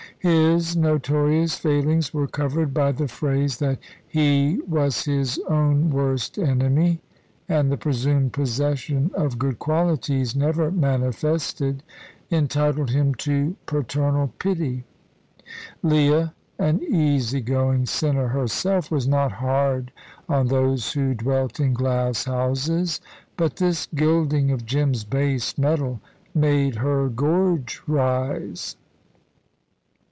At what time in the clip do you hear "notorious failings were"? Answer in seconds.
0.77-2.27